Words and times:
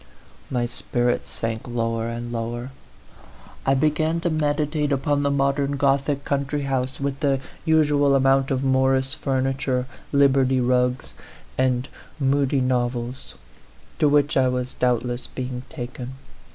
My 0.49 0.65
spirits 0.65 1.29
sank 1.29 1.67
lower 1.67 2.07
and 2.09 2.31
lower. 2.31 2.71
I 3.67 3.75
be 3.75 3.91
gan 3.91 4.19
to 4.21 4.31
meditate 4.31 4.91
upon 4.91 5.21
the 5.21 5.29
modern 5.29 5.73
Gothic 5.77 6.25
country 6.25 6.63
house, 6.63 6.99
with 6.99 7.19
the 7.19 7.39
usual 7.65 8.15
amount 8.15 8.49
of 8.49 8.63
Morris 8.63 9.13
furniture, 9.13 9.85
Liberty 10.11 10.59
rugs, 10.59 11.13
and 11.55 11.87
Mudie 12.19 12.61
novels, 12.61 13.35
to 13.99 14.09
which 14.09 14.35
I 14.35 14.47
was 14.47 14.73
doubtless 14.73 15.27
being 15.27 15.61
taken. 15.69 16.13